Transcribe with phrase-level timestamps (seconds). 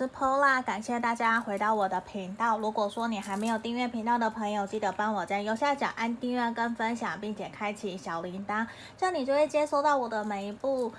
[0.00, 2.56] 是 Pola，感谢大家回到我的频道。
[2.56, 8.66] 如果说你还没有订阅频道的朋友，记得帮我在右下角按订阅跟分享，并且开启小铃铛，
[8.96, 10.90] 这样你就会接收到我的每一部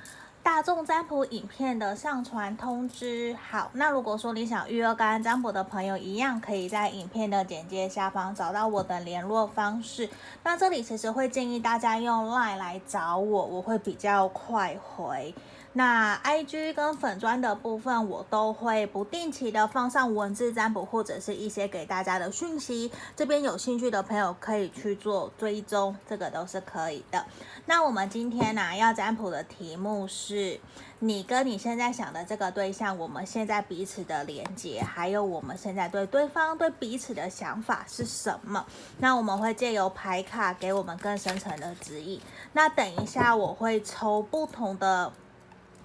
[0.44, 3.36] 大众占卜影片的上传通知。
[3.50, 10.08] 好，那如果说你想预约个案占卜的朋友，一样可以在影片的简介下方找到我的联络方式。
[10.44, 15.34] 那这里其实会建议大家用 LINE 来找我，我会比较快回。
[15.74, 22.92] 那 IG 跟粉砖的部分，我都会不定期的放上文字占卜或者是一些给大家的讯息。
[23.16, 27.26] 这边有兴趣的朋友可以去做追踪，这个都是可以的。
[27.68, 30.60] 那我们今天呢、要占卜的题目是
[31.00, 38.66] 你跟你现在想的这个对象，我们现在彼此的连接，还有我们现在对对方对彼此的想法是什么？
[38.98, 42.20] 那我们会借由牌卡给我们更深层的指引。
[42.52, 45.14] 那等一下我会抽不同的。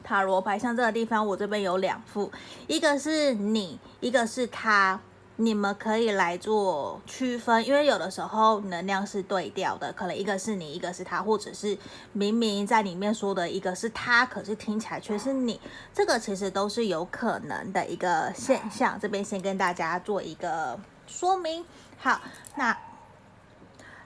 [0.06, 2.30] 塔罗牌，像这个地方，我这边有两副，
[2.68, 5.01] 一个是你，一个是他，
[5.35, 11.76] 你们可以来做区分，因为有的时候能量是对调的，可能一个是你，一个是他，或者是
[12.13, 15.60] 明明在里面说的一个是他，可是听起来却是你，
[15.93, 18.96] 这个其实都是有可能的一个现象。
[19.01, 21.65] 这边先跟大家做一个说明。
[21.98, 22.20] 好，
[22.54, 22.79] 那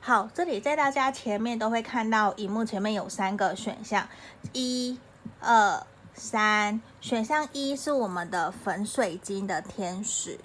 [0.00, 4.08] 好，这里在大家前面都会看到，荧幕前面有三个选项，
[4.54, 4.98] 一。
[5.42, 5.86] 二
[6.22, 10.38] 三，选项一是我们的粉水晶的天使，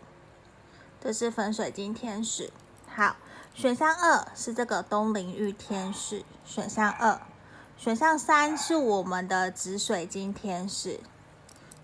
[1.02, 2.50] 这是粉水晶天使。
[2.88, 3.18] 好，
[3.54, 7.20] 选项二是这个东陵玉天使，选项二。
[7.76, 11.02] 选项三是我们的紫水晶天使。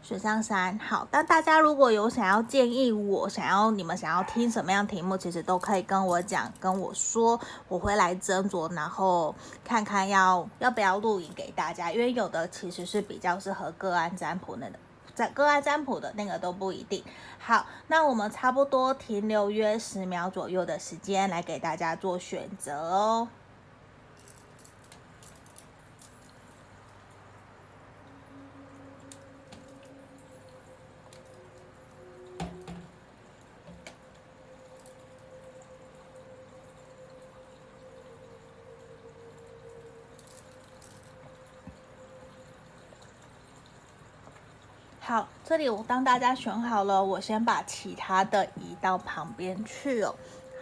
[0.03, 14.71] 选项三，好，但大家如果有想要建议我，想要你们想要听什么样题目，其实都可以跟我讲，跟我说，我会来斟酌，然后看看要要不要录影给大家，因为有的其实是比较适合个案占卜的，
[15.13, 17.03] 在个案占卜的那个都不一定。
[17.37, 23.27] 好，那我们差不多停留约十秒左右的时间，来给大家做选择哦。
[45.03, 50.13] 好，这里我当大家选好了，我先把其他的移到旁边去哦。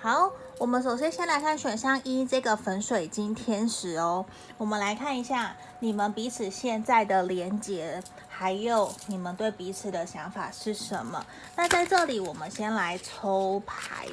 [0.02, 4.26] 好，我们首先先来看选项一，这个粉水晶天使哦。
[4.58, 11.26] 我们来看一下你们彼此现在的连接，还有你们对彼此的想法是什么？
[11.58, 14.08] 那在这里，我们先来抽牌。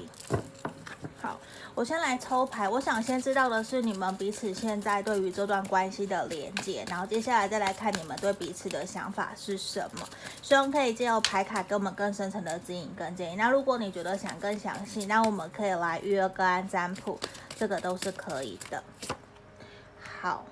[1.26, 1.40] 好。
[1.74, 10.08] 我先来抽牌，我想先知道的是你们彼此现在对于这段关系的连接，然后接下来再来看你们对彼此的想法是什么。
[10.40, 13.36] 希望可以借由牌卡给我们更深层的指引跟建议。
[13.36, 17.18] 那如果你觉得想更详细，那我们可以来预约个案占卜，
[17.58, 18.82] 这个都是可以的。
[20.20, 20.46] 好，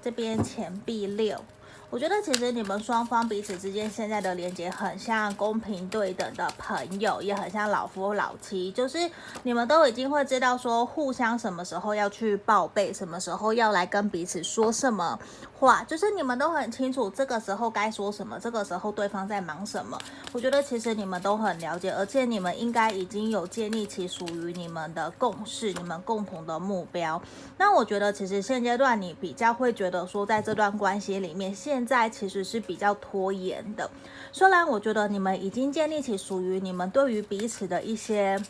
[0.00, 1.44] 这边钱币六。
[1.90, 9.10] 我觉得其实你们双方彼此之间现在的连接很像公平对等的朋友，也很像老夫老妻，就是
[9.42, 15.18] 你们都已经会知道说互相什么时候要去报备，什么时候要来跟彼此说什么
[15.58, 19.98] 话，就是你们都很清楚这个时候该说什么，这个时候对方在忙什么。
[20.32, 27.20] 我觉得其实你们都很了解，而且你们应该已经有建立起属于你们的共识，你们共同的目标。
[27.56, 33.90] 那我觉得其实现阶段你比较会觉得说，在这段关系里面现在其实是比较拖延的，
[34.30, 38.40] 虽然我觉得你们已经建立起属于你们对于彼此的一些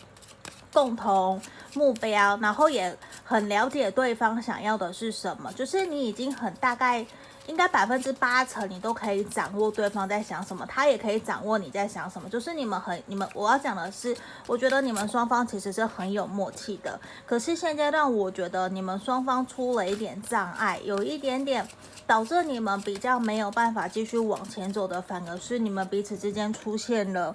[0.73, 1.41] 共同
[1.75, 7.07] 目标，然后也很了解对方想要的是什么，就是你已经很大概。
[7.47, 12.29] 应该百分之八成你都可以掌握对方在想什么，他也可以掌握你在想什么。
[12.29, 14.15] 就是你们很，你们我要讲的是，
[14.47, 17.01] 我觉得你们双方其实是很有默契的。
[17.25, 21.67] 可是现阶段，我觉得你们双方出了一点障碍，有一点点
[22.07, 27.35] 导致你们比较没有办法继续往前走的，反而是你们彼此之间出现了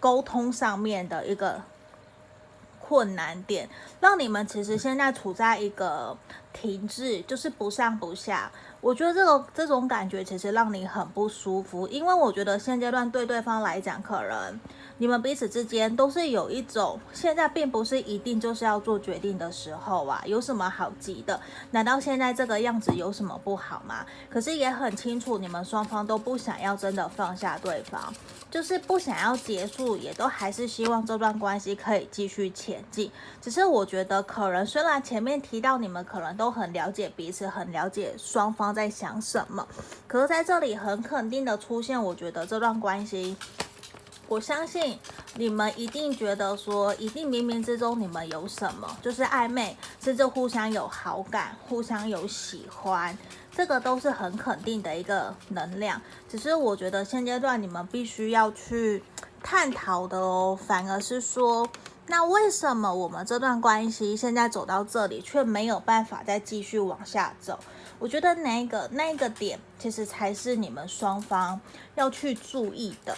[0.00, 1.62] 沟通上面的一个
[2.88, 3.68] 困难点，
[4.00, 6.16] 让你们其实现在处在一个
[6.52, 8.50] 停滞，就是不上不下。
[8.86, 14.60] 我觉得这个这种感觉其实让你很不舒服，因为我觉得现阶段对对方来讲，可能
[14.98, 21.40] 你们彼此之间都是有一种现在并不是一定就是要做决定的时候啊，有什么好急的？
[21.72, 24.06] 难道现在这个样子有什么不好吗？
[24.30, 28.14] 可是也很清楚，你们双方都不想要真的放下对方，
[28.52, 33.10] 就是不想要结束，也都还是希望这段关系可以继续前进。
[33.42, 38.75] 只是我觉得，可能虽然前面提到你们可能都很了解彼此，很了解双方。
[38.76, 39.66] 在想什么？
[40.06, 43.34] 可是在这里很肯定的出现，我觉得这段关系
[44.28, 44.98] 我相信
[45.36, 53.16] 你们一定觉得说，一定冥冥之中你们有什么，就是暧昧，甚至互相有好感，互相有喜欢，
[53.50, 56.02] 这个都是很肯定的一个能量。
[56.28, 59.02] 只是我觉得现阶段你们必须要去
[59.42, 61.68] 探讨的哦，反而是说，
[62.08, 67.58] 那为什么我们这段关系现在走到这里，却没有办法再继续往下走？
[67.98, 71.60] 我觉得那个那个点，其实才是你们双方
[71.94, 73.16] 要去注意的。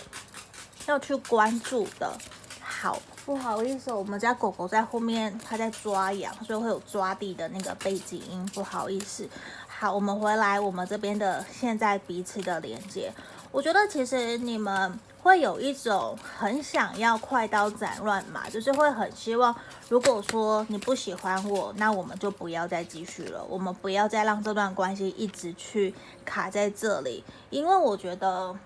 [0.86, 2.16] 要去关注的，
[2.62, 9.28] 好，不好意思，我们家狗狗在后面，它在抓痒，所以会有抓地的那个背景音，不好意思。
[9.66, 13.12] 好，我们回来，我们这边的现在彼此的连接，
[13.52, 19.54] 我觉得其实你们会有一种很想要快刀斩乱麻，就是会很希望，
[19.88, 25.94] 如果说你不喜欢我，那我们就不要再继续了，我们不要再让这段关系一直去
[26.24, 28.56] 卡在这里，因为我觉得。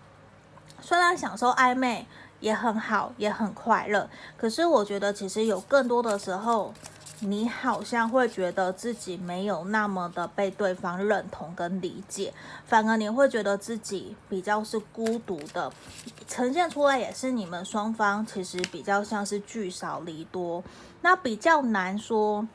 [0.84, 2.08] 虽然享受暧昧
[2.40, 6.74] 也很好，也很快乐，可是我觉得其实有更多的时候，
[7.24, 12.34] 你好像会觉得自己没有那么的被对方认同跟理解，
[12.66, 15.72] 反而你会觉得自己比较是孤独的，
[16.26, 20.64] 呈现出来也是你们双方其实比较像是聚少离多，
[21.02, 22.48] 那比较难说，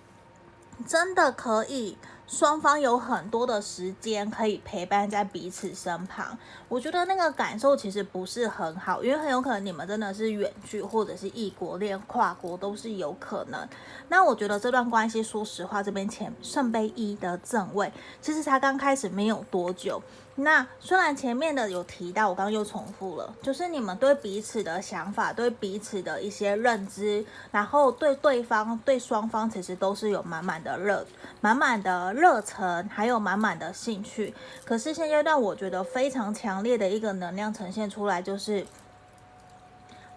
[0.86, 1.98] 真的可以。
[2.28, 6.38] 双方有很多的时间可以陪伴在彼此身旁，
[6.68, 13.66] 我觉得那个感受其实不是很好，因为很有可能你们真的是远距或者是异国恋、跨国都是有可能。
[14.10, 17.92] 那我觉得这段关系，说实话，这边前圣杯一的正位，
[18.22, 20.02] 其实才刚开始没有多久。
[20.40, 31.04] 那虽然前面的有提到，我刚刚又重复了，就是你们对彼此的想法，对彼此的一些认知，然后对对方、对双方，其实都是有满满的热、
[31.42, 34.32] 满满的热忱，还有满满的兴趣。
[34.64, 38.64] 可是现阶段，我觉得非常强烈的一个能量呈现出来，就是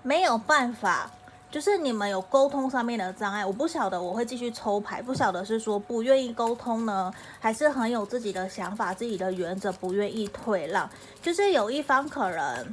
[0.03, 1.11] 没有办法。
[1.51, 10.89] 就是你们有沟通上面的障碍，我不晓得我会继续抽牌，不晓得是说不愿意沟通呢，还是很有自己的想法、自己的原则，不愿意退让。
[11.21, 12.73] 就是有一方可能，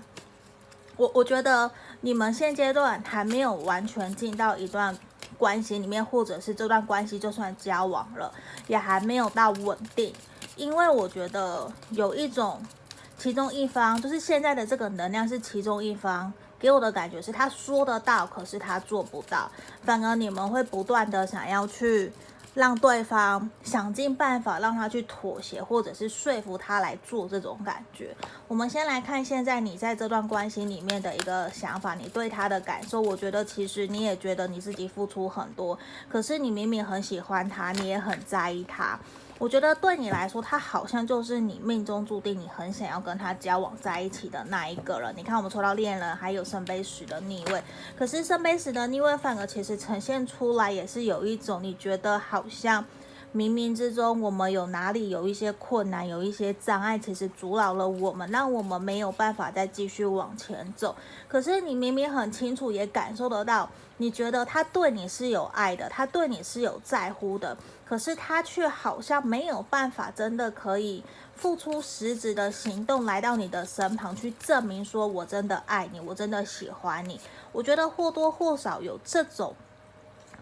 [0.95, 1.71] 我我觉得
[2.01, 4.95] 你们现阶段还没有完全进到一段
[5.39, 8.31] 关系里面，或者是这段关系就算交往了，
[8.67, 10.13] 也还没有到稳定，
[10.55, 12.61] 因为我觉得有一种
[13.17, 16.31] 其中一方，就是现在的这个能量是其中一方。
[16.59, 19.49] 给我的感觉是他说得到，可是他做不到，
[19.83, 22.11] 反而你们会不断的想要去
[22.53, 28.15] 让对方想尽办法让他去妥协，或者是说服他来做这种感觉。
[28.47, 32.99] 我们先来看现在你在这段关系里面的一个想法，你对他的感受。
[32.99, 35.77] 我觉得其实你也觉得你自己付出很多，
[36.09, 38.99] 可是你明明很喜欢他，你也很在意他。
[39.39, 45.13] 我觉得对你来说，他好像就是你命中注定，你很想要跟他交往在一起的那一个人。
[45.15, 47.61] 你看，我们抽到恋人，还有圣杯十的逆位，
[47.95, 52.83] 可是圣杯十的逆位反而其实呈现出来也是有一种，你觉得好像
[53.35, 60.95] 冥冥之中我们有哪里有一些困难，有一些障碍，其实阻挠了我们，让我们没有办法再继续往前走。
[61.27, 67.55] 可是你明明很清楚，也感受得到，你觉得他对你是有爱的，他对你是有在乎的。
[67.87, 71.03] 可是他却好像没有办法，真的可以
[71.35, 77.19] 付出实质的行动来到你的身旁，去证明说我真的爱你，我真的喜欢你。
[77.51, 79.55] 我觉得或多或少有这种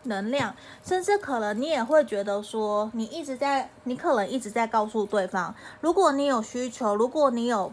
[0.04, 7.72] 能量，甚至可能你也会觉得说，你一直在，你可能一直在告诉对方，如果你有需求，如果你有。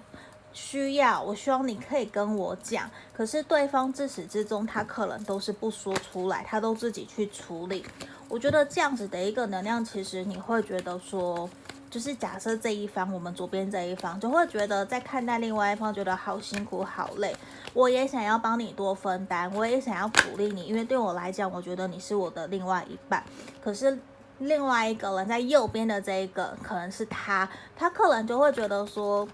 [0.52, 2.90] 需要，我希望你可以跟我讲。
[3.12, 7.84] 可是对方自始至终，他可能都是不说出来，他都自己去处理。
[8.28, 11.48] 我觉得这样子的一个能量，其实你会觉得说，
[11.90, 17.34] 就是假设这一方，我们左边这一方，就会觉得在看待另外一方，觉得好辛苦、好累。
[17.74, 23.22] 我也想要帮你多分担，我也想要鼓励你，因为对我来讲，我觉得你是我的另外一半。
[23.62, 23.98] 可是
[24.38, 29.26] 另外一个人在右边的这一个，可能是他，他可能就会觉得说。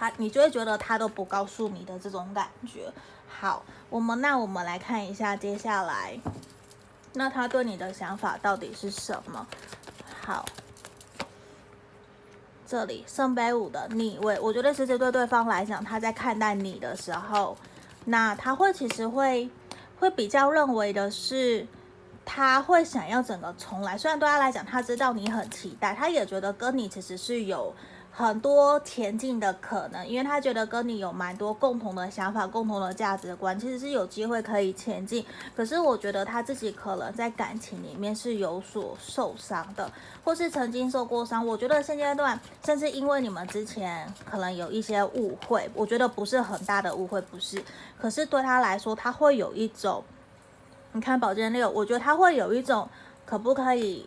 [0.00, 2.90] 他，你就会觉得他都不告诉你的这种感觉。
[3.28, 6.18] 好，我们那我们来看一下接下来，
[7.12, 9.46] 那他对你的想法到底是什么？
[10.22, 10.46] 好，
[12.66, 17.54] 这里圣杯五的逆位，我觉得其实对对方来讲，他在看待你的时候，
[18.06, 19.50] 那他会其实会
[19.98, 21.66] 会比较认为的是，
[22.24, 23.98] 他会想要整个重来。
[23.98, 27.74] 虽然对他来讲，他知道你很期待，他也觉得跟你其实是有。
[28.12, 35.24] 很多前进的可能，因为他觉得跟你有蛮多共同的想法、共同的价值观，其实是有机会可以前进。
[35.56, 39.90] 可是我觉得他自己可能在感情里面是有所受伤的，
[40.22, 41.46] 或是曾经受过伤。
[41.46, 47.62] 我觉得现阶段，甚至因为你们之前可能有一些误会，我觉得不是很大的误会，不是。
[47.98, 50.02] 可是对他来说，他会有一种，
[50.92, 52.86] 你看宝剑六，我觉得他会有一种，
[53.24, 54.06] 可不可以？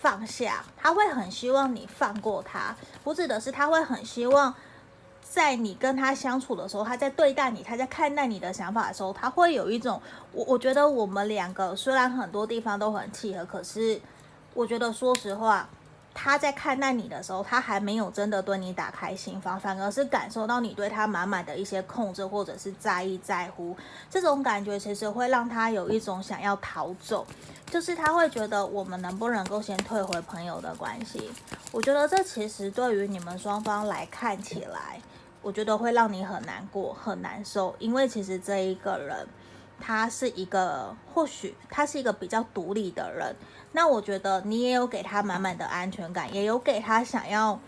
[0.00, 2.74] 放下，他会很希望你放过他。
[3.04, 4.54] 我指的是，他会很希望
[5.22, 10.00] 在你跟他相处的时候，他在对待你，他在看待你的想法的时候，他会有一种，
[10.32, 14.00] 我我觉得我们两个虽然很多地方都很契合，可是
[14.54, 15.68] 我觉得说实话。
[16.18, 23.76] 他在看待你的时候，他还没有真的对你打开心房，反而是感受到你对他满满的一些控制或者是在意在乎，
[24.08, 27.26] 这种感觉其实会让他有一种想要逃走，
[27.70, 31.30] 就是他会觉得我们能不能够先退回朋友的关系？
[31.72, 35.00] 我觉得这其实对于你们双方来看起来，
[35.42, 39.26] 我觉得会让你很难过、很难受，因为其实这一个人
[39.78, 43.36] 他是一个，或许他是一个比较独立的人。
[43.72, 47.60] 那我觉得你也有给他满满的安全感，也有给他想要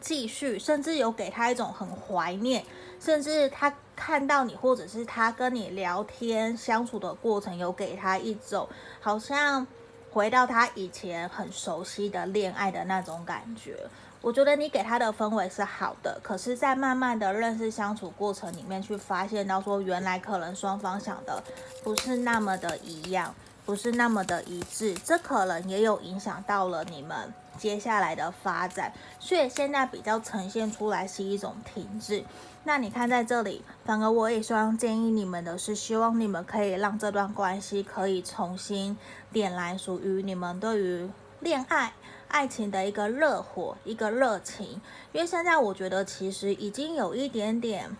[0.00, 2.64] 继续，甚至有给他一种很怀念，
[3.04, 8.66] 甚至他看到你，或者是他跟你聊天相处的过程，有给他一种
[9.00, 9.66] 好像
[10.10, 13.76] 回到他以前很熟悉的恋爱的那种感觉。
[14.22, 21.44] 我觉得你给他的氛围是好的，可是，在慢慢的认识相处过程里面，去发现到说，原来可能双方想的
[21.82, 23.34] 不是那么的一样。
[23.66, 32.24] 不是那么的一致，这可能也有影响到了你们接下来的发展，所以现在比较呈现出来是一种停滞。
[32.64, 38.96] 那你看在这里，反而我也希望建议你们的是，希望你们可以让这段关系可以重新
[39.32, 41.92] 点燃属于你们对于恋爱、
[42.28, 44.80] 爱情的一个热火、一个热情。
[45.12, 47.94] 因为现在我觉得其实已经有一点点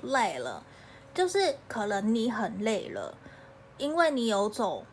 [0.00, 0.62] 累了，
[1.12, 3.14] 就是可能你很累了。
[3.76, 4.84] 因为你有种，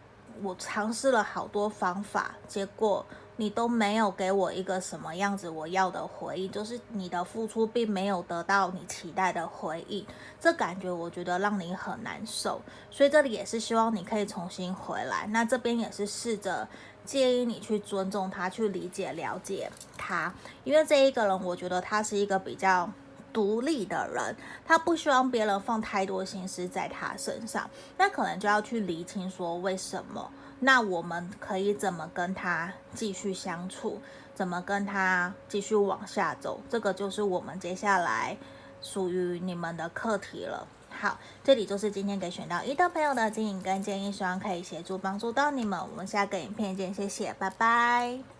[0.43, 3.05] 我尝试了好多方法，结果
[3.37, 10.05] 你都没有给我一个什么样子我要的回应，就是你的付出并没有得到你期待的回应，
[10.39, 15.27] 这感觉我觉得让你很难受，所以这里也是希望你可以重新回来。
[15.27, 16.67] 那这边也是试着
[17.03, 22.89] 建议你去尊重他，去理解、了解他，因为这一个人，我觉得他是一个比较。
[23.33, 24.33] 独立的人，
[24.65, 30.31] 他不希望别人放太多心思在他身上，那可能就要去厘清说为什么。
[30.59, 34.01] 那我们可以怎么跟他继续相处？
[34.33, 36.59] 怎么跟他继续往下走？
[36.69, 38.35] 这个就是我们接下来
[38.81, 40.67] 属于你们的课题了。
[40.89, 45.79] 好，这里就是今天给选到一的朋友的建议跟建议，希望可以协助帮助到你们。
[45.79, 48.34] 我们下个影片见，谢谢，拜拜。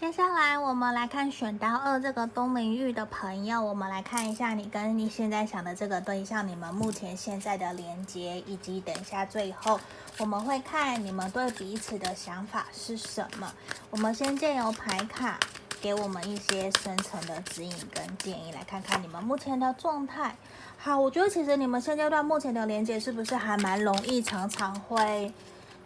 [0.00, 9.78] 接下来我们来看选到二这个东明玉的朋友，我们来看一下你跟你现在想的这个对象，你们目前现在的连接，以及等一下最后
[10.18, 13.50] 我们会看你们对彼此的想法是什么。
[13.90, 15.38] 我们先借由牌卡
[15.80, 20.36] 给我们一些深层的指引跟建议，来看看你们目前的状态。
[20.76, 25.32] 好，我觉得其实你们现阶段目前的连接是不是还蛮容易，常常会，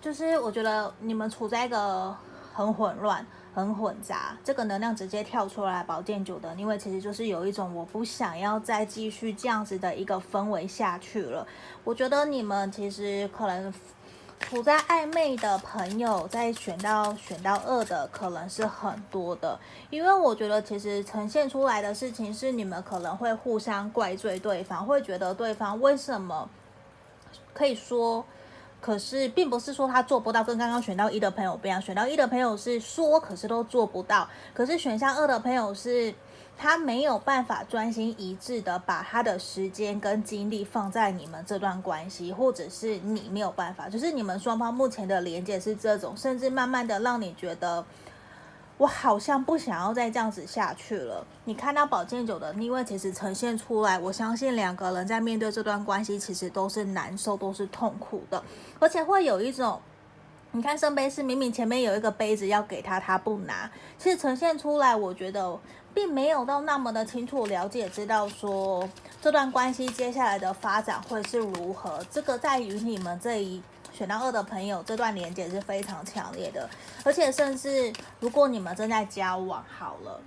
[0.01, 2.17] 就是我觉得你们处在一个
[2.55, 3.25] 很混乱。
[3.59, 11.45] 很混杂，这个能量直接跳出来，宝剑九的，因为其实就是有一种我不想要再继续这样子的一个氛围下去了。
[11.83, 13.75] 我觉得你们其实可能
[14.39, 19.59] 处在暧昧的朋友，在选到选到二的可能是很多的，
[19.91, 26.49] 因为我觉得其实呈现出来的事情是你们可能会互相怪罪对方，会觉得对方为什么
[27.53, 28.25] 可以说。
[28.81, 31.83] 可是，并不是说他做不到，跟刚刚选到一的朋友不一样。
[31.83, 34.29] 选到一的朋友是说，可是都做不到。
[34.55, 36.15] 可是选项二的朋友是，
[36.57, 47.85] 他没有办法专心一致的把他的时间跟精力放在你们这段关系，或者是你没有办法，就是你们双方目前的连接是这种，甚至慢慢的让你觉得。
[48.79, 51.27] 我好像不想要再这样子下去了。
[51.45, 58.41] 你看到宝剑九的逆位，其实呈现出来，我相信两个人在面对这段关系，其实都是难受，都是痛苦的，
[58.79, 59.81] 而且会有一种，
[60.53, 63.69] 你看圣杯是明明前面有一个杯子要给他，他不拿，
[63.99, 65.59] 其实呈现出来，我觉得
[65.93, 68.89] 并没有到那么的清楚了解，知道说
[69.21, 71.99] 这段关系接下来的发展会是如何。
[72.13, 73.61] 这个在于你们这一。
[73.99, 76.71] 选到二的朋友，这段连接是非常强烈的，
[77.03, 80.21] 而且甚至如果你们正在交往好了，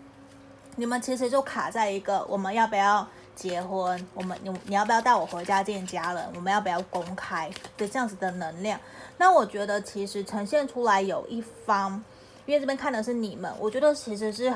[0.76, 8.78] 你们其实就卡在一个我们要不要结婚，我们你你要不要带我回家见家人，我们要不要公开的这样子的能量。
[9.18, 12.04] 那我觉得其实呈现出来有一方。
[12.48, 14.52] 因为这边看的是你们，我觉得其实是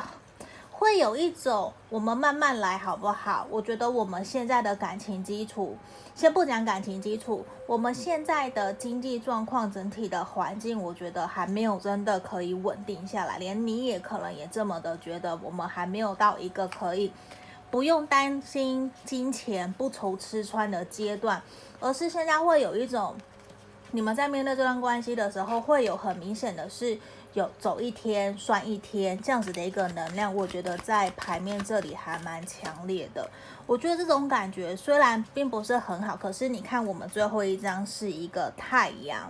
[0.77, 3.47] 会有一种我们慢慢来好不好？
[3.49, 5.77] 我觉得我们现在的感情基础，
[6.13, 17.09] 先不讲感情基础，我们现在的经济状况整体的环境，我觉得还没有真的可以稳定下来，连你也可能也这么的觉得，我们还没有到一个可以
[17.71, 21.41] 不用担心金钱不愁吃穿的阶段，
[21.79, 23.15] 而是现在会有一种。
[23.91, 26.99] 你们在面对这段关系的时候，会有很明显的是
[27.35, 33.29] 有走一天算一天这样子的一个能量，我觉得在牌面这里还蛮强烈的。
[33.67, 39.29] 我觉得这种感觉虽然并不是很好，可是你看我们最后一张是一个太阳，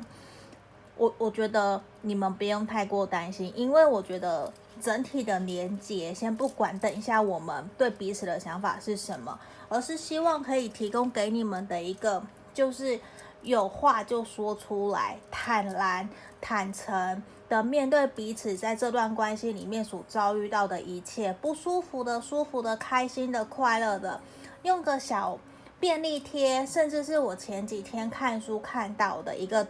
[0.95, 12.99] 我我觉得你们不用太过担心，因为我觉得整体的连接，先不管等一下我们对彼此的想法是什么，而是希望可以提供给你们的一个就是。
[13.41, 16.09] 有话就说出来，坦然、
[16.41, 24.19] 坦诚的面对彼此在这段关系里面所遭遇到的一切，不舒服的、舒服的、开心的、快乐的，
[24.63, 25.37] 用个小
[25.79, 29.67] 便利贴，甚至是我前几天看书看到的一个，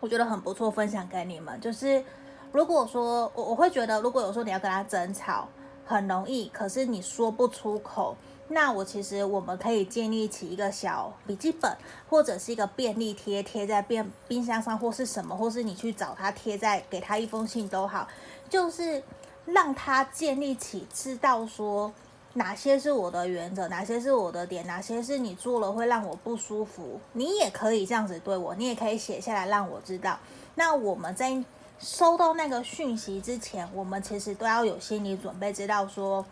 [0.00, 1.60] 我觉得很不错，分享给你们。
[1.60, 2.04] 就是
[2.52, 5.48] 如果说我我会觉得，如果有时候你要跟他争吵，
[5.86, 8.16] 很容易，可是你说不出口。
[8.52, 11.72] 那我其实我们可以建立起一个小笔记本，
[12.08, 18.08] 或者是一个便利贴，贴在冰冰箱上，或是什么，或是你去找他贴在，给他一封信都好，
[18.48, 19.00] 就是
[19.44, 21.92] 让他建立起知道说
[22.32, 30.18] 哪些是我的原则，哪些是我的点，哪些是你做了会让我不舒服，你也可以这样子对我，你也可以写下来让我知道。
[30.56, 31.40] 那我们在
[31.78, 36.26] 收到那个讯息之前，我们其实都要有心理准备，知道说。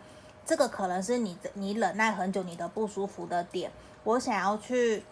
[0.49, 3.71] 这个可能是你，你忍耐很久，你的不舒服的点，
[4.03, 5.03] 我想要去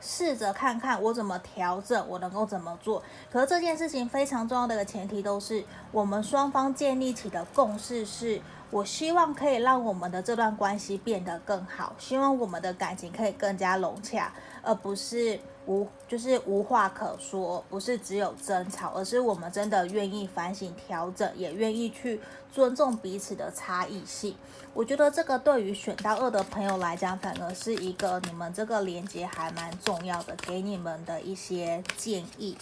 [0.00, 3.02] 试着看看我怎么调整，我能够怎么做。
[3.28, 14.32] 可是这件事情非常重要的一个前提都是我们双方建立起的共识是，我希望可以让我们的这段关系变得更好，希望我们的感情可以更加融洽，
[14.62, 15.38] 而不是。
[15.68, 22.20] 无就是无话可说，不是只有争吵，而是我们真的愿意反省调整，也愿意去
[22.52, 24.36] 尊重彼此的差异性。
[24.72, 32.56] 我觉得这个对于选到二的朋友来讲，反而是一个你们这个连接还蛮重要的，给你们的一些建议。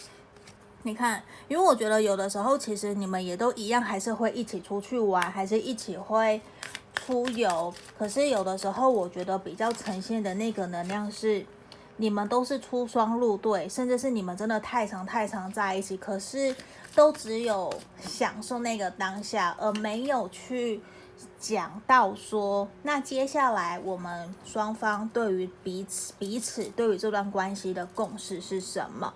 [0.85, 6.41] 你看，因为我觉得有的时候其实你们也都一样，还是会一起出去玩，还是一起会
[6.95, 7.75] 出游。
[7.99, 11.45] 可是有的时候，我觉得比较呈现的那个能量是。
[11.97, 16.53] 你们都是出双入对，甚至是你们真的太长太长在一起，可是
[16.93, 20.81] 都只有享受那个当下，而没有去
[21.39, 29.15] 讲到说，那接下来我们双方对于彼此彼此对于这段关系的共识是什么？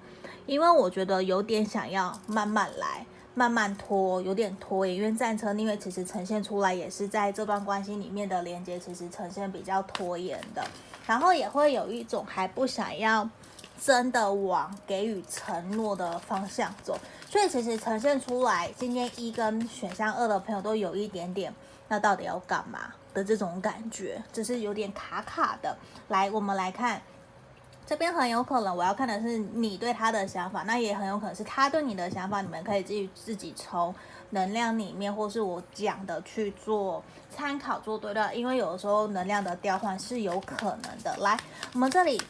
[0.48, 10.64] 因为我觉得有点想要慢慢来，慢慢拖，有点拖延，因为战车，因为其实呈现出来也是在这段关系里面的连接，其实呈现比较拖延的。
[11.06, 13.28] 然后也会有一种还不想要
[13.78, 21.54] 真的往给予承诺的方向走，所以其实呈现出来，今天一跟选项二的朋友都有一点点，
[21.88, 25.76] 那到底要干嘛的这种感觉，只是有点卡卡的。
[26.08, 27.02] 来，我们来看
[27.88, 33.94] 这边，很有可能我要看的是你对他的想法，那也很有可能是他对你的想法，你们可以自己自己抽。
[34.30, 37.02] 能量里面，或是我讲的去做
[37.34, 41.16] 参考做对的，因为有的时候能量的调换是有可能的。
[41.20, 41.34] 来，
[41.72, 42.20] 我们这里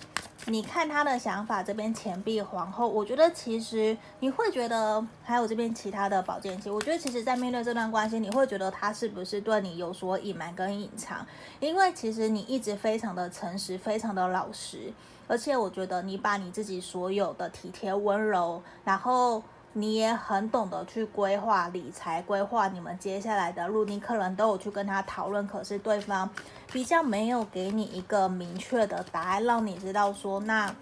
[0.47, 11.27] 你看他的想法，这边钱币皇后，我觉得其实你会觉得，还有这边其他的宝剑七，我觉得其实在面对这段关系，你会觉得他是不是对你有所隐瞒跟隐藏？
[11.59, 14.93] 因为其实你一直非常的诚实，非常的老实，
[15.29, 19.41] 而且我觉得你把你自己所有的体贴温柔，然后。
[19.75, 26.29] 你也很懂得去规划理财，规划你们接下来的路，你可能都有去跟他讨论，可是对方
[26.73, 30.75] 比较没有给你一个明确的答案，让你知道说，那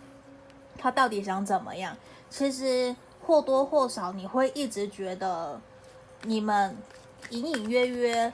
[0.78, 1.94] 他到底想怎么样？
[2.30, 5.60] 其实或多或少你会一直觉得
[6.22, 6.74] 你们
[7.30, 8.32] 隐隐约约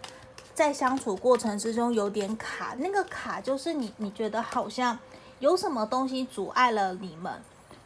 [0.55, 4.97] 在相处过程之中有点卡，那个卡就是你你觉得好像
[5.43, 7.33] 有什么东西阻碍了你们。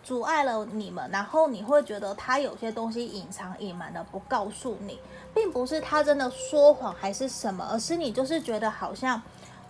[0.05, 5.01] 阻碍了你们，然后你会觉得他有些东西隐藏、隐瞒的不告诉你，
[5.35, 9.21] 并不是他真的说谎还是什么，而是你就是觉得好像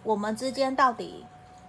[0.02, 1.24] 我们之间到底，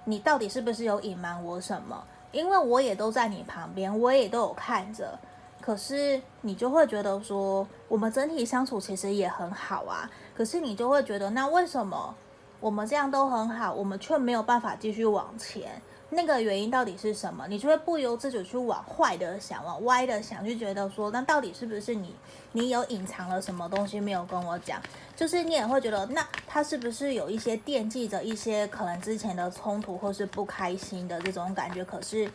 [0.05, 2.03] 你到底是不是有隐瞒我什么？
[2.33, 5.17] 因为我也都在你旁边，我也都有看着，
[5.61, 12.13] 可是你就会觉得说，我们整体相处其实也很好啊，可是你就会觉得，那为什么
[12.59, 15.81] 我们这样都很好，我们却没有办法继续往前？
[16.09, 17.45] 那个原因到底是什么？
[17.47, 22.15] 你就会不由自主去往坏的想，往歪的想，就觉得说，那到底是不是你，
[22.53, 24.81] 你有隐藏了什么东西没有跟我讲？
[25.15, 31.83] 就是你也会觉得，那他是不是有一些惦记着一些可能之前的冲突或是不开心的这种感觉？
[31.83, 32.31] 可是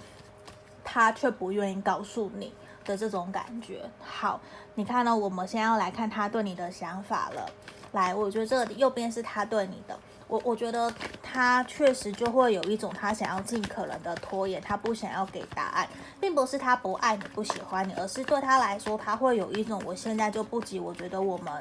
[0.84, 2.52] 他却不愿意告诉你
[2.84, 3.80] 的这种感觉。
[4.02, 4.38] 好，
[4.74, 5.16] 你看呢？
[5.16, 7.50] 我们先要来看他对你的想法了。
[7.92, 9.98] 来，我觉得这个右边是他对你的。
[10.28, 10.90] 我我觉得
[11.22, 15.86] 他确实就会有一种他想要尽可能的拖延，他不想要给答案，
[16.18, 20.80] 并不是他不爱你、不喜欢你，而是对他来说，他会有一种我现在就不急。
[20.80, 21.52] 我觉得我们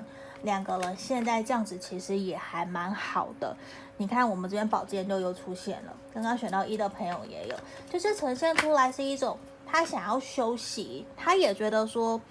[0.43, 3.53] 两个人现在这样子其实也还蛮好的。
[3.97, 7.55] 你看，我们这边宝剑六又出现了，刚刚选到一的朋友也有，
[7.91, 12.21] 就是呈现出来是一种他想要休息，他也觉得说。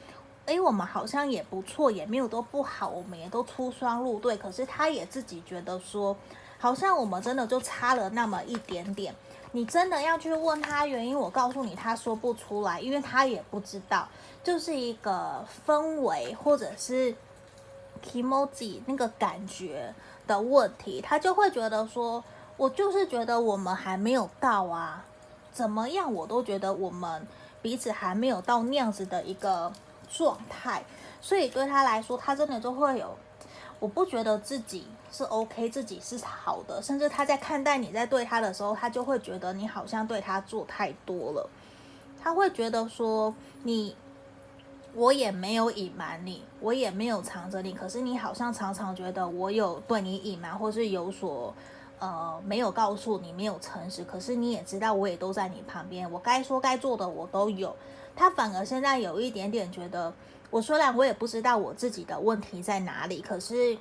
[0.50, 4.36] 诶，我们好像也不错，也没有都不好，我们也都出双入对。
[4.36, 6.16] 可是他也自己觉得说，
[6.58, 9.14] 好像我们真的就差了那么一点点。
[9.52, 14.08] 你真的要去问他原因，我告诉你，他说不出来，因为他也不知道，
[14.42, 17.14] 就是一个氛围或者是
[18.04, 19.94] kimoji 那个感觉
[20.26, 21.00] 的问题。
[21.00, 22.24] 他就会觉得说，
[22.56, 25.04] 我就是觉得我们还没有到啊，
[25.52, 27.24] 怎么样我都觉得我们
[27.62, 29.70] 彼此还没有到那样子的一个。
[30.10, 30.82] 状态，
[31.20, 33.16] 所以对他来说，他真的就会有，
[33.78, 41.48] 我不觉得自己是 OK，自己是好的，甚至他在看待你在对他的时候，他就会觉得你好像对他做太多了，
[42.20, 43.94] 他会觉得说你，
[44.94, 51.54] 我也没有隐瞒你，我也没有藏着你，可是你好像常常觉得我有对你隐瞒，或是有所
[52.00, 57.74] 呃没有告诉你，没有诚实，可是你也知道，我也都在你旁边，我该说该做的我都有。
[58.14, 60.12] 他反而现在有一点点觉得，
[60.50, 63.76] 我虽然我也不知道我自己的问题在哪里，可是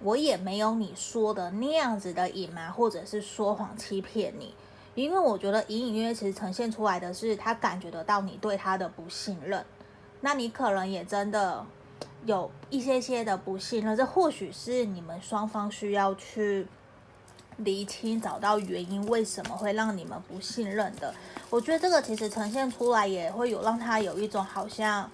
[0.00, 4.54] 我也没有你说的那样子的隐瞒或者是说谎欺骗你，
[4.94, 9.64] 因为我觉得隐隐约约其实呈现出来的是他感觉得到你对他的不信任，
[10.20, 11.64] 那你可能也真的
[12.24, 16.66] 有一些些的不信任，这或许是你们双方需要去
[17.64, 21.14] 厘清，找到原因，为什么会让你们不信任的。
[21.50, 25.10] 我觉得这个其实呈现出来也会有让他有一种好像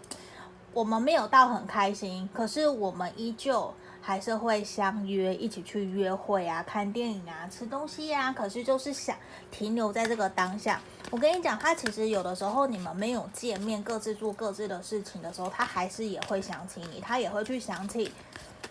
[0.72, 9.16] 我们没有到很开心，可是我们依旧还是会相约一起去约会啊、看电影啊、吃东西呀、可是就是想
[9.50, 10.80] 停留在这个当下。
[11.11, 18.12] 我跟你讲，他其实有的时候你们没有见面，各自做各自的事情的时候，他还是也会想起你，他也会去想起，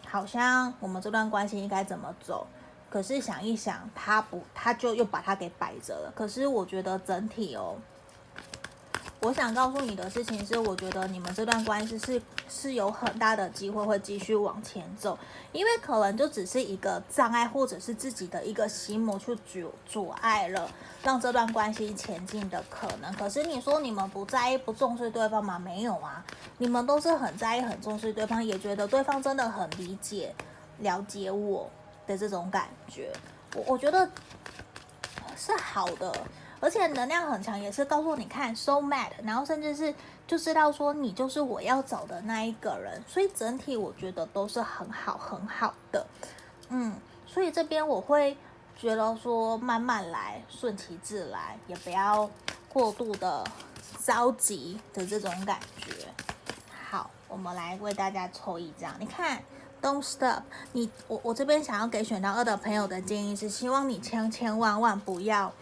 [0.06, 2.48] 好像我们这段关系应该怎么走。
[2.90, 6.14] 可是想一想，他不，他就又把它给摆着了。
[6.16, 7.76] 可是我觉得整体哦，
[9.20, 15.18] 我想告诉你的事情是，我觉得你们这段关系是是有很大的机会会继续往前走，
[15.52, 20.70] 因为可能就只是一个障碍，或者是自己的一个心魔去阻阻碍了
[21.04, 23.14] 让这段关系前进的可能。
[23.16, 25.60] 可是你说你们不在意、不重视对方吗？
[25.60, 26.24] 没有啊，
[26.58, 30.34] 你们都是很在意、很重视对方，也觉得对方真的很理解、
[30.80, 31.70] 了解我。
[32.08, 33.12] 的这种感觉，
[33.54, 34.10] 我我觉得
[35.36, 36.12] 是好的，
[36.60, 39.94] 而且能量很强，也是告诉你看，so mad，然后甚至是
[40.26, 46.08] 就知道说你就是我要找的那一个人，所以整体我觉得都是很好很好的，
[46.70, 46.96] 嗯，
[47.28, 48.38] 所以这边我会
[48.78, 52.30] 觉得说慢慢来，顺其自然，也不要
[52.70, 53.46] 过度的
[54.04, 56.08] 着急的这种感觉。
[56.90, 59.44] 好，我们来为大家抽一张，你看。
[59.82, 60.42] Don't stop！
[60.74, 65.54] 你我我这边想要给选到二的朋友的建议是，希望你千千万万不要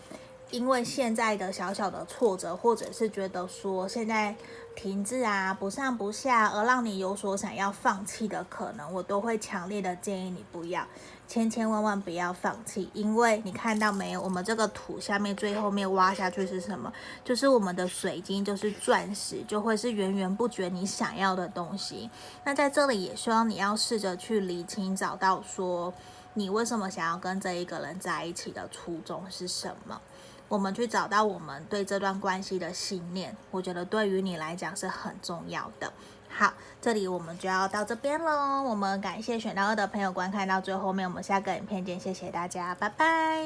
[0.51, 4.35] 因为现在的小小的挫折，或者是觉得说现在
[4.75, 10.85] 停滞啊不上不下，而让你有所想要放弃的可能，我都会强烈的建议你不要。
[11.27, 16.91] 千千万万不要放弃，因为你看到没有，我们这个土下面最后面挖下去是什么？
[17.23, 22.09] 就是我们的水晶，就是钻石，就会是源源不绝你想要的东西。
[22.43, 25.93] 那在这里也希望你要试着去理清，找到说
[26.35, 29.99] 你为什么想要跟这一个人在一起的初衷是什么。
[30.47, 35.91] 我们去找到我们对这段关系的信念，我觉得对于你来讲是很重要的。
[36.37, 38.61] 好，这里我们就要到这边喽。
[38.61, 43.45] 我们感谢选到二的朋友观看到最后面，我们下个影片见，谢谢大家，拜拜。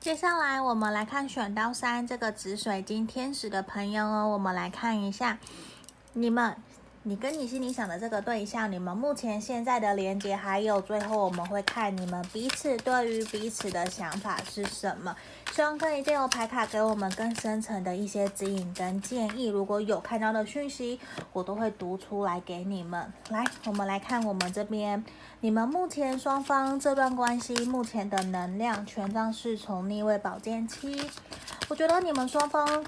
[0.00, 5.36] 接下来我们来看选到三这个紫水晶天使的朋友哦，我们来看一下
[6.14, 6.56] 你们
[7.04, 15.16] 你跟你心里想的这个对象，你们目前现在的连接，还有最后我们会看你们彼此对于彼此的想法是什么。
[15.50, 19.46] 希望可以借由牌卡给我们更深层的一些指引跟建议。
[19.48, 21.00] 如果有看到的讯息，
[21.32, 23.12] 我都会读出来给你们。
[23.30, 25.04] 来，我们来看我们这边，
[25.40, 31.10] 你们目前双方这段关系目前的能量，权杖侍从逆位宝剑七。
[31.68, 32.84] 我觉得你们双方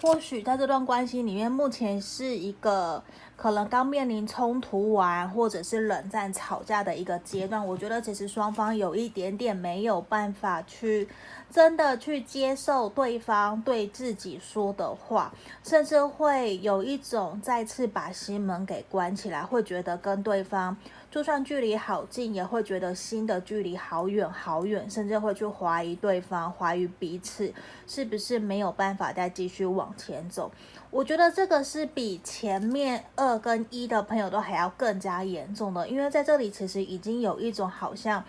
[0.00, 3.02] 或许在这段关系里面，目前是一个。
[3.38, 11.06] 可能刚面临冲突完，或者是冷战、吵架的一个阶段，我觉得其实双方有一点点没有办法去
[11.48, 15.32] 真的去接受对方对自己说的话，
[15.62, 20.76] 甚至会有一种再次把心门给关起来，会觉得跟对方。
[21.18, 27.52] 就算距离好近，也会觉得心的距离好远好远，甚至会去怀疑对方，怀疑彼此
[27.88, 30.48] 是不是没有办法再继续往前走。
[30.90, 38.22] 我觉得这个是比前面二跟一的朋友都还要更加严重的，因为在这里其实已经有一种好像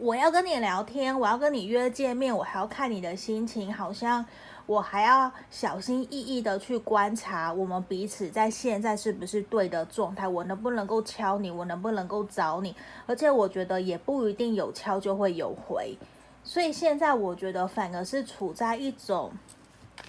[0.00, 4.26] 我要跟你聊天，我要跟你约见面，我还要看你的心情，好像。
[4.66, 12.74] 我还要小心翼翼的去观察我们彼此在现在是不是对的状态，我能不能够敲你，我能不能够找你，
[13.06, 15.98] 而且我觉得也不一定有敲就会有回，
[16.42, 19.30] 所以现在我觉得反而是处在一种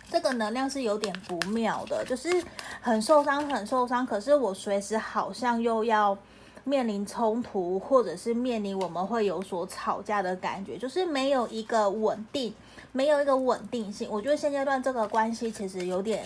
[0.09, 2.41] 这个能量是有点不妙的，就是
[2.79, 6.17] 很受伤，很受伤，可是我随时好像又要
[6.63, 12.53] 面临冲突，或者是面临我们会有所吵架的感觉，就是没有一个稳定。
[12.95, 16.25] 没有一个稳定性，我觉得现阶段这个关系其实有点，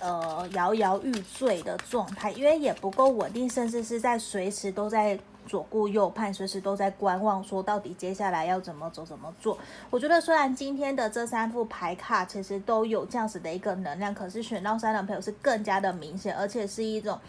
[0.00, 9.58] 呃，摇摇欲坠的状态，因为也不够稳定，甚至是在随时都在左顾右盼，随时都在观望，说到底接下来要怎么走，怎么做。
[9.90, 17.20] 我觉得虽然今天的这三副牌卡其实都有这样子的一个能量，可是选到三的朋友是更加的明显，而且是一种，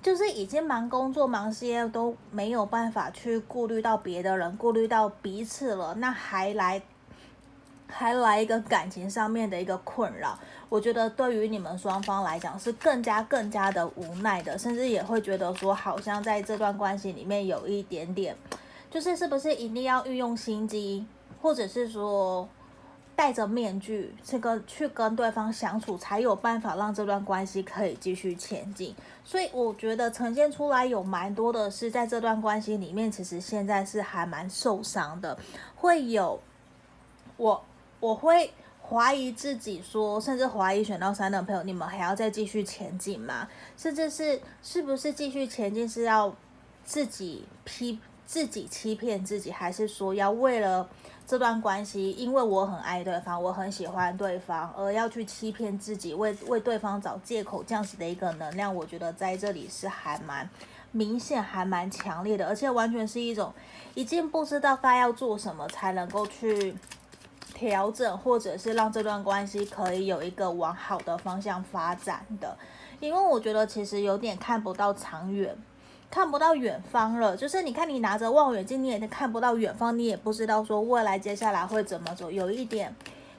[0.00, 6.80] 就是已经忙工作、忙事业都没有办法去顾虑到别的人，顾虑到彼此了，那还来。
[7.88, 18.36] 还来一个感情上面的一个困扰，我觉得对于你们双方来讲是更加更加的无奈的，甚至也会觉得说好像在这段关系里面有一点点，
[18.90, 21.06] 就是是不是一定要运用心机，
[21.40, 22.46] 或者是说
[23.14, 28.94] 戴着面具这个去跟对方相处，才有办法让这段关系可以继续前进。
[29.24, 35.38] 所以我觉得呈现出来有蛮多的是在这段关系里面，其实现在是还蛮受伤的，
[35.76, 36.40] 会有
[37.36, 37.64] 我。
[38.06, 38.52] 我会
[38.88, 43.48] 怀疑自己说，甚至怀疑选到三的朋友，你们还要再继续前进吗？
[43.76, 46.32] 甚至是是不是继续前进是要
[46.84, 50.88] 自己批自己欺骗自己，还是说要为了
[51.26, 60.48] 这段关系，因为我很爱对方，我很喜欢对方，而要去欺骗自己，为为对方找借口，这样子的一个能量，我觉得在这里是还蛮
[60.92, 63.52] 明显，还蛮强烈的，而且完全是一种
[63.94, 66.72] 已经不知道该要做什么才能够去。
[67.56, 72.54] 调整，或者是让这段关系可以有一个往好的方向发展的，
[73.00, 75.56] 因为我觉得其实有点看不到长远，
[76.10, 77.34] 看不到远方了。
[77.34, 82.94] 就是你看，你拿着望远镜，你也看不到远方，你也不知道说未来接下来会怎么走，有一点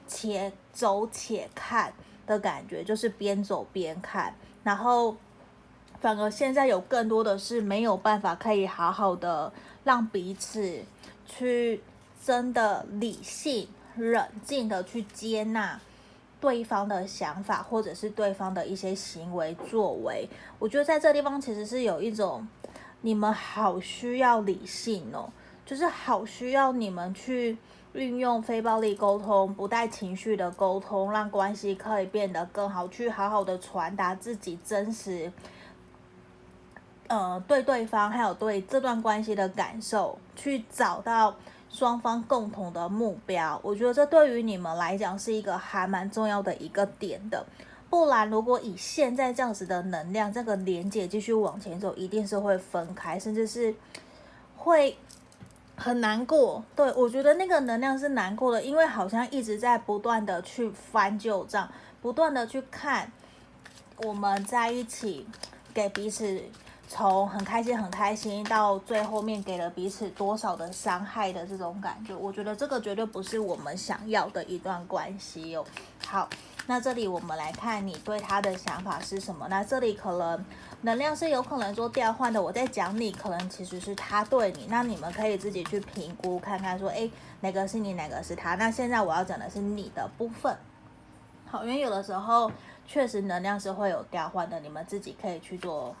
[0.08, 1.92] 且走且看
[2.26, 5.14] 的感觉，就是边走边看，然后
[6.00, 9.52] 反而现在有更多的是没有办法可以好好的
[9.84, 10.82] 让彼此
[11.24, 11.80] 去
[12.20, 13.68] 真的理性。
[13.98, 15.80] 冷静的去接纳
[16.40, 20.28] 对方的想法，或者是对方的一些行为作为。
[20.58, 22.46] 我觉得在这地方其实是有一种，
[23.00, 25.30] 你们好需要理性哦，
[25.66, 27.58] 就是好需要你们去
[27.92, 35.32] 运用非暴力沟通，不带情绪的沟通，让关系可以变得更好，去好好的传达自己真实，
[37.08, 41.34] 呃，对对方还有对这段关系的感受，去找到。
[41.78, 47.46] 双方共同的目标，我觉得这对于你们来讲是一个还蛮重要的一个点的。
[47.88, 53.72] 不然，如果以现在这样子的能量，这个连接继续往前走，一定是会分开，甚至是
[54.56, 54.98] 会
[55.76, 56.64] 很难过。
[56.74, 61.70] 对，我觉得那个能量是难过的，因为好像一直在不断的去翻旧账，
[62.02, 63.12] 不断的去看
[63.98, 65.24] 我们在一起
[65.72, 66.42] 给彼此。
[66.88, 75.62] 从很开心很开心到最后面给了彼此多少的伤害的这种感觉，我觉得这个绝对不是我们想要的一段关系哦。
[76.06, 76.26] 好，
[76.66, 79.46] 那这里我们来看你对他的想法是什么？
[79.50, 80.44] 那这里可能
[80.80, 82.40] 能量是有可能做调换的。
[82.40, 88.54] 我在讲你，可能其实是他对你，那你们可以自己去评估看看，说，诶，哪个是你，哪个是他？
[88.54, 90.56] 那现在我要讲的是你的部分。
[91.44, 92.50] 好，因为有的时候。
[92.90, 95.94] 确实能量是会有调换的，你们自己可以去做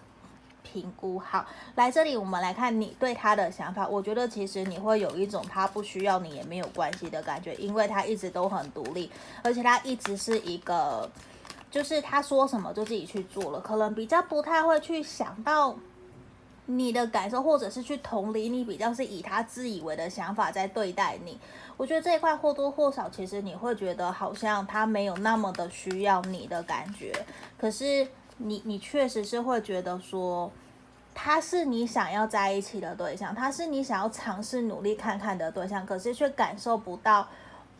[0.62, 1.18] 评估。
[1.18, 3.86] 好，来这里我们来看你对他的想法。
[3.86, 9.10] 我觉得其实你会有一种他不需要你也没有关系的感觉，因为他一直都很独立，
[9.42, 11.10] 而且他一直是一个，
[11.70, 15.76] 就是他说什么就自己去做了，可能比较不太会去想到
[16.66, 21.38] 你的感受，或者是去同理你，比较是以他自以为的想法在对待你。
[21.78, 27.12] 我觉得这一块或多或少，其实你会觉得好像他没有那么的需要你的感觉，
[27.56, 28.06] 可是
[28.38, 30.50] 你你确实是会觉得说，
[31.14, 37.28] 他是你想要在一起的对象，他是你想要尝试努力看看的对象，可是却感受不到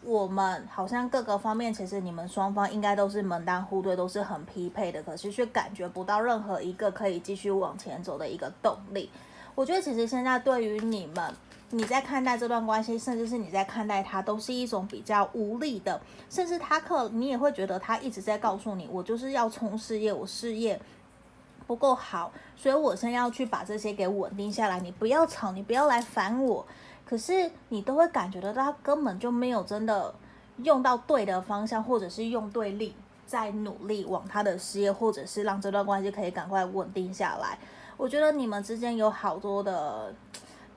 [0.03, 9.11] 我们好像各个方面，其实你们双方应该都是门当户对，都是很匹配的，可是却感觉不到任何一个可以继续往前走的一个动力。
[9.59, 11.35] 我觉得其实现在对于你们。
[11.71, 20.81] 你在看待这段关系，甚至是你在看待他，都是一种比较无力的，甚至他可你也会觉得他一直在告诉你，我就是要冲事业，我事业
[21.67, 24.81] 不够好，所以我先要去把这些给稳定下来。
[24.81, 26.65] 你不要吵，你不要来烦我。
[27.05, 30.15] 可是你都会感觉得到，他根本就没有真的
[30.63, 32.95] 用到对的方向，或者是用对力，
[33.27, 37.59] 在努力往他的事业，或者是让这段关系可以赶快稳定下来。
[37.99, 40.15] 我觉得你们之间有好多的。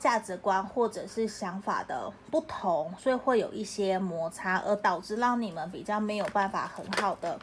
[0.02, 7.40] 价值观或者是想法的不同，所以会有一些摩擦，而导致让你们比较没有办法很好的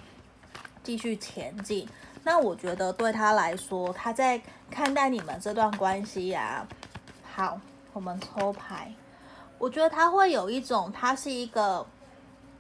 [0.82, 1.88] 继续前进。
[2.24, 6.66] 那我觉得对他来说，他在看待你们这段关系呀，
[7.32, 7.60] 好，
[7.92, 8.92] 我们抽牌，
[9.56, 11.86] 我觉得他会有一种，他是一个。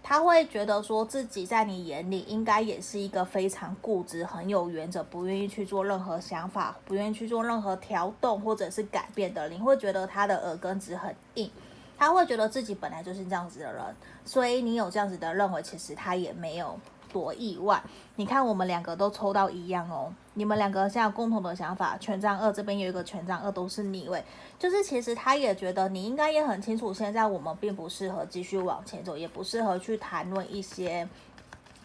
[0.08, 9.46] 他会觉得说自己在你眼里应该也是一个非常固执、很有原则、不愿意去做任何想法、不愿意去做任何调动或者是改变的。
[9.50, 11.50] 你会觉得他的耳根子很硬，
[11.98, 13.84] 他会觉得自己本来就是这样子的人，
[14.24, 16.80] 所以你有这样子的认为，其实他也没有。
[17.12, 17.82] 多意外！
[18.16, 20.12] 你看，我们两个都抽到一样哦。
[20.34, 24.22] 你们两个现在共同的想法，权杖二这边有一个权杖二，都是逆位，
[24.58, 31.08] 就是其实他也觉得你应该也很清楚，现在我们并不适合继续往前走，也不适合去谈论一些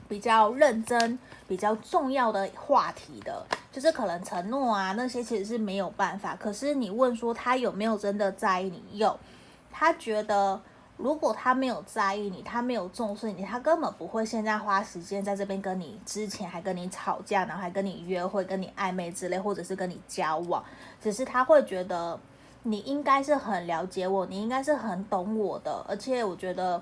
[0.08, 6.36] 比较认真、比较重要的话题的，就是可能承诺啊那些其实是没有办法。
[6.36, 9.00] 可是你问说他有没有真的在意你？
[9.00, 9.20] 有，
[9.72, 10.62] 他觉得。
[10.98, 20.64] 如果他没有在意你，他没有重视你，他根本不会现在花时间在这边跟你，之前还跟你吵架，然后还跟你约会、跟你暧昧之类，或者是跟你交往，
[21.02, 22.18] 只是他会觉得
[22.62, 26.82] 你应该是很了解我，你应该是很懂我的，而且我觉得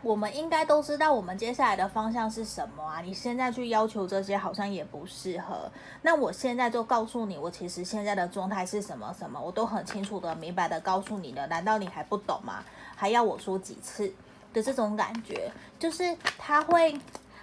[0.00, 3.00] 我们应该都知道我们接下来的方向是什么啊！
[3.00, 5.68] 你现在去要求这些好像也不适合。
[6.02, 12.64] 那我现在就告诉你，我其实现在的状态是什么什么，我都很清楚的、明白的告诉你了，难道你还不懂吗？
[12.98, 14.12] 还要我说几次
[14.52, 16.98] 的这种感觉，就是他会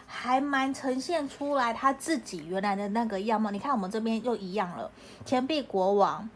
[0.06, 3.50] 还蛮呈现出来他自己原来的那个样貌。
[3.52, 4.91] 你看我们这边又一样了，
[5.24, 6.30] 钱币国王，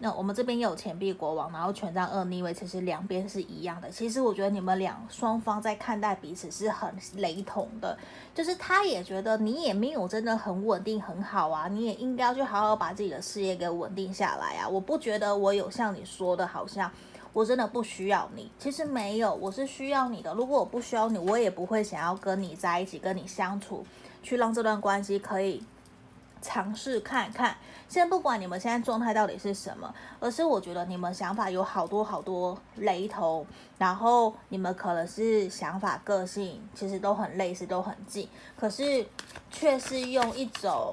[0.00, 3.88] 那我们这边也有钱币国王，然后权杖二逆位，其实两边是一样的。
[3.88, 7.96] 其实我觉得你们两双方在看待彼此是很雷同的，
[8.34, 14.68] 就是他也觉得你也没有真的很稳定很好啊，你也应该要去好好把自己的事业给稳定下来啊。
[14.68, 16.92] 我不觉得我有像你说的，好像。
[17.36, 20.32] 我真的不需要你，其实没有，我是需要你的。
[20.32, 23.84] 如果我不需要你，我也不会想要跟你在一起，跟你相处，
[24.22, 25.62] 去让这段关系可以
[26.40, 27.54] 尝试看看。
[27.90, 33.46] 先不管你们现在状态到底是什么，而是我觉得你们想法有好多好多雷同，
[33.76, 38.26] 然后你们可能是想法、个性其实都很类似，都很近，
[38.58, 39.06] 可是
[39.50, 40.90] 却是用一种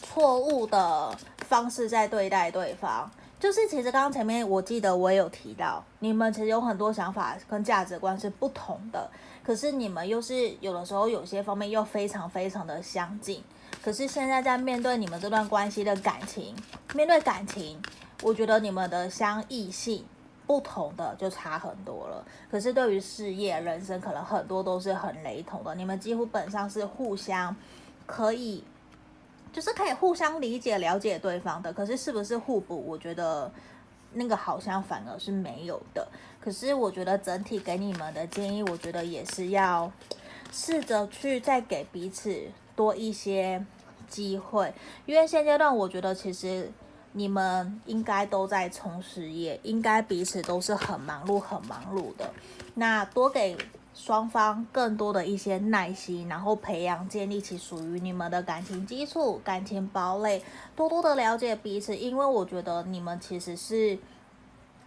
[0.00, 3.10] 错误的方式在对待对方。
[3.44, 9.06] 就是其实刚刚前面我记得我也有提到，你们其实有很多想法跟价值观是不同的，
[9.42, 13.44] 可是你们又是有的时候有些方面又非常非常的相近。
[13.82, 16.56] 可是现在在面对你们这段关系的感情，
[16.94, 17.78] 面对感情，
[18.22, 20.02] 我觉得你们的相异性
[20.46, 22.24] 不同的就差很多了。
[22.50, 25.74] 可是对于事业、人生，可能很多都是很雷同的。
[25.74, 27.54] 你们几乎本上是互相
[28.06, 28.64] 可以。
[29.54, 32.84] 就是可以互相理解、了解对方的，可是是不是互补？
[32.84, 33.48] 我觉得
[34.14, 36.06] 那个好像反而是没有的。
[36.40, 39.90] 可是我觉得整体给你们的建议，我觉得也是要
[40.52, 42.36] 试着去再给彼此
[42.74, 43.64] 多一些
[44.08, 44.74] 机会，
[45.06, 46.68] 因为现阶段我觉得其实
[47.12, 52.28] 你们应该都在从事业，应该彼此都是很忙碌、很忙碌的。
[52.74, 53.56] 那多给。
[53.94, 60.42] 双方更多的一些耐心，然后培养建立起属于你们的感情基础、感情堡垒，
[60.74, 63.96] 多多的了解彼此，因为我觉得你们其实是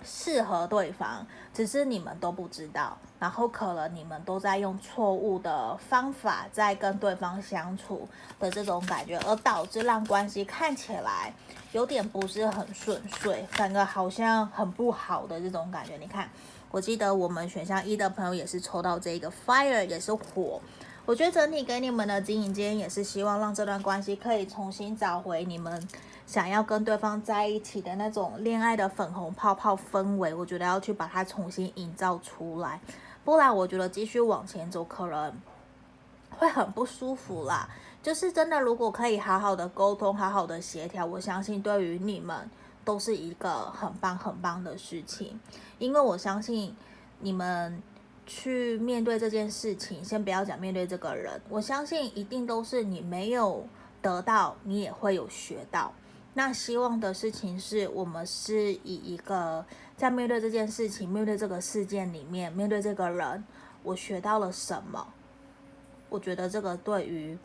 [0.04, 8.08] 适合对方，只是你们都不知道，然后可能你们都在用错误的方法在跟对方相处
[8.40, 11.34] 的这种感觉，而导致让关系看起来
[11.72, 15.98] 有点不是很顺遂，反而好像很不好的这种感觉。
[15.98, 16.30] 你看，
[16.72, 20.62] 我记得我们选项一的朋友也是抽到这个 fire，也是火。
[21.06, 25.88] 我觉得整体给你们的经营今天也是希望让这段关系可以重新找回你们。
[26.26, 32.82] 想要跟对方在一起的那种恋爱的粉红泡泡氛围，我觉得要去把它重新营造出来，
[33.24, 35.34] 不然我觉得继续往前走可能
[36.32, 37.70] 会很不舒服啦。
[38.04, 42.50] 就是真的，如果可以好好的沟通，好好的协调，我相信对于你们
[42.88, 45.38] 都是一个很棒很棒的事情。
[45.78, 46.74] 因为我相信
[47.20, 47.84] 你们
[48.26, 53.68] 去面对这件事情，先不要讲面对这个人，我相信一定都是你没有
[54.02, 55.94] 得到，你也会有学到。
[56.34, 59.66] 那希望的事情是我们是以一个
[59.98, 63.44] 在面对这件事情、面对这个事件里面、面对这个人，
[63.84, 65.06] 我学到了什么？
[66.10, 67.38] 我觉得这个对于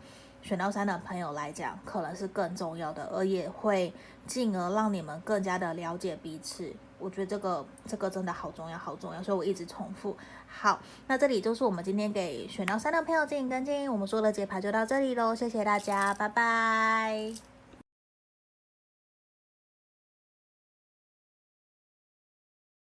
[0.43, 3.93] 选到三的朋友来讲，可能是更重要的，而也会
[4.27, 6.71] 进而让你们更加的了解彼此。
[6.99, 10.17] 我觉得这个这个真的好重要，好重要，所以我一直重复。
[10.47, 17.52] 好，那这里就是我们今天给选到三的朋友进行跟进，我们说的解牌就到这里喽，谢谢大家，拜拜。